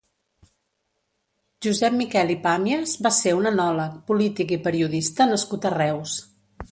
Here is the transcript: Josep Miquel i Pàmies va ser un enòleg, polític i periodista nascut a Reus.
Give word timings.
Josep 1.65 1.97
Miquel 1.99 2.33
i 2.35 2.37
Pàmies 2.47 2.95
va 3.07 3.11
ser 3.17 3.35
un 3.41 3.49
enòleg, 3.51 3.99
polític 4.09 4.55
i 4.57 4.59
periodista 4.69 5.29
nascut 5.33 5.69
a 5.69 5.73
Reus. 5.77 6.17